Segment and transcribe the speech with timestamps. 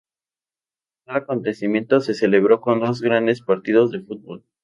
[1.05, 4.43] Tal acontecimiento se celebró con dos grandes partidos de fútbol.